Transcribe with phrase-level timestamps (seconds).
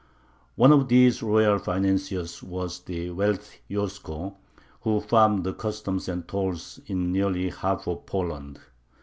[0.55, 4.33] One of these "royal financiers" was the wealthy Yosko,
[4.79, 8.59] who farmed the customs and tolls in nearly half of Poland.